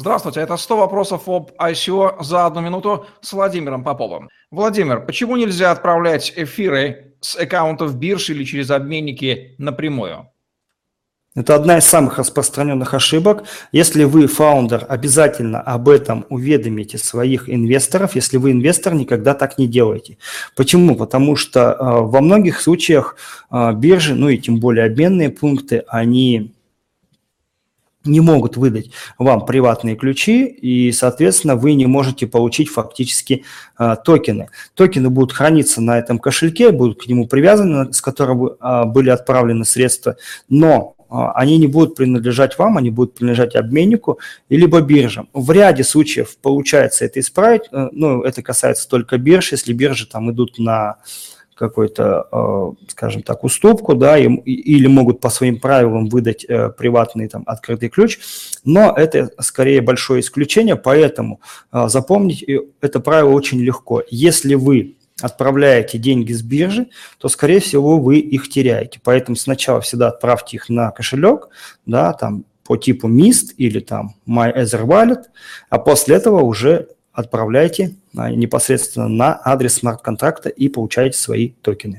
Здравствуйте, 0.00 0.38
это 0.38 0.56
100 0.56 0.76
вопросов 0.76 1.28
об 1.28 1.50
ICO 1.58 2.22
за 2.22 2.46
одну 2.46 2.60
минуту 2.60 3.06
с 3.20 3.32
Владимиром 3.32 3.82
Поповым. 3.82 4.28
Владимир, 4.52 5.04
почему 5.04 5.36
нельзя 5.36 5.72
отправлять 5.72 6.32
эфиры 6.36 7.16
с 7.20 7.34
аккаунтов 7.34 7.96
бирж 7.96 8.30
или 8.30 8.44
через 8.44 8.70
обменники 8.70 9.56
напрямую? 9.58 10.28
Это 11.34 11.56
одна 11.56 11.78
из 11.78 11.84
самых 11.84 12.18
распространенных 12.18 12.94
ошибок. 12.94 13.42
Если 13.72 14.04
вы 14.04 14.28
фаундер, 14.28 14.86
обязательно 14.88 15.60
об 15.60 15.88
этом 15.88 16.26
уведомите 16.28 16.96
своих 16.96 17.50
инвесторов. 17.50 18.14
Если 18.14 18.36
вы 18.36 18.52
инвестор, 18.52 18.94
никогда 18.94 19.34
так 19.34 19.58
не 19.58 19.66
делайте. 19.66 20.18
Почему? 20.54 20.94
Потому 20.94 21.34
что 21.34 21.72
э, 21.72 21.74
во 21.80 22.20
многих 22.20 22.60
случаях 22.60 23.16
э, 23.50 23.72
биржи, 23.72 24.14
ну 24.14 24.28
и 24.28 24.38
тем 24.38 24.60
более 24.60 24.86
обменные 24.86 25.30
пункты, 25.30 25.82
они 25.88 26.54
не 28.08 28.20
могут 28.20 28.56
выдать 28.56 28.90
вам 29.18 29.46
приватные 29.46 29.96
ключи, 29.96 30.46
и, 30.46 30.92
соответственно, 30.92 31.56
вы 31.56 31.74
не 31.74 31.86
можете 31.86 32.26
получить 32.26 32.68
фактически 32.68 33.44
э, 33.78 33.96
токены. 34.04 34.48
Токены 34.74 35.10
будут 35.10 35.32
храниться 35.32 35.80
на 35.80 35.98
этом 35.98 36.18
кошельке, 36.18 36.72
будут 36.72 37.02
к 37.02 37.06
нему 37.06 37.26
привязаны, 37.26 37.92
с 37.92 38.00
которого 38.00 38.56
э, 38.60 38.84
были 38.86 39.10
отправлены 39.10 39.64
средства, 39.64 40.16
но 40.48 40.96
э, 40.98 41.14
они 41.34 41.58
не 41.58 41.66
будут 41.66 41.94
принадлежать 41.94 42.58
вам, 42.58 42.78
они 42.78 42.90
будут 42.90 43.14
принадлежать 43.14 43.54
обменнику 43.54 44.18
либо 44.48 44.80
биржам. 44.80 45.28
В 45.32 45.50
ряде 45.50 45.84
случаев 45.84 46.36
получается 46.38 47.04
это 47.04 47.20
исправить, 47.20 47.62
э, 47.70 47.88
ну, 47.92 48.22
это 48.22 48.42
касается 48.42 48.88
только 48.88 49.18
бирж, 49.18 49.52
если 49.52 49.72
биржи 49.72 50.06
там 50.06 50.30
идут 50.30 50.58
на 50.58 50.96
э, 52.32 52.72
скажем 52.88 53.22
так, 53.22 53.44
уступку, 53.44 53.94
да, 53.94 54.16
им, 54.16 54.36
или 54.36 54.86
могут 54.86 55.20
по 55.20 55.28
своим 55.30 55.58
правилам 55.58 56.08
выдать 56.08 56.44
э, 56.44 56.70
приватный 56.70 57.28
там 57.28 57.42
открытый 57.46 57.88
ключ, 57.88 58.18
но 58.64 58.94
это 58.96 59.30
скорее 59.40 59.80
большое 59.80 60.20
исключение, 60.20 60.76
поэтому 60.76 61.40
э, 61.72 61.88
запомнить 61.88 62.44
это 62.80 63.00
правило 63.00 63.30
очень 63.30 63.60
легко. 63.60 64.02
Если 64.08 64.54
вы 64.54 64.96
отправляете 65.20 65.98
деньги 65.98 66.32
с 66.32 66.42
биржи, 66.42 66.88
то, 67.18 67.28
скорее 67.28 67.60
всего, 67.60 67.98
вы 67.98 68.18
их 68.18 68.48
теряете. 68.48 69.00
Поэтому 69.02 69.36
сначала 69.36 69.80
всегда 69.80 70.08
отправьте 70.08 70.56
их 70.56 70.68
на 70.68 70.90
кошелек, 70.90 71.48
да, 71.86 72.12
там 72.12 72.44
по 72.64 72.76
типу 72.76 73.08
MIST 73.08 73.54
или 73.56 73.80
там 73.80 74.14
MyEtherWallet, 74.28 75.24
а 75.70 75.78
после 75.78 76.16
этого 76.16 76.42
уже 76.42 76.88
отправляйте 77.18 77.96
непосредственно 78.12 79.08
на 79.08 79.40
адрес 79.44 79.74
смарт-контракта 79.74 80.50
и 80.50 80.68
получаете 80.68 81.18
свои 81.18 81.50
токены. 81.62 81.96